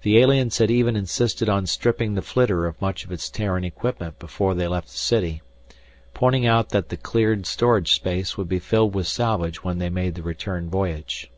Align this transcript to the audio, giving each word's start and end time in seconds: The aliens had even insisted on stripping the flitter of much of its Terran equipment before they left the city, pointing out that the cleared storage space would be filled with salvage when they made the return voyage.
The 0.00 0.16
aliens 0.20 0.56
had 0.56 0.70
even 0.70 0.96
insisted 0.96 1.50
on 1.50 1.66
stripping 1.66 2.14
the 2.14 2.22
flitter 2.22 2.64
of 2.64 2.80
much 2.80 3.04
of 3.04 3.12
its 3.12 3.28
Terran 3.28 3.62
equipment 3.62 4.18
before 4.18 4.54
they 4.54 4.66
left 4.66 4.88
the 4.88 4.96
city, 4.96 5.42
pointing 6.14 6.46
out 6.46 6.70
that 6.70 6.88
the 6.88 6.96
cleared 6.96 7.44
storage 7.44 7.92
space 7.92 8.38
would 8.38 8.48
be 8.48 8.58
filled 8.58 8.94
with 8.94 9.06
salvage 9.06 9.62
when 9.62 9.76
they 9.80 9.90
made 9.90 10.14
the 10.14 10.22
return 10.22 10.70
voyage. 10.70 11.30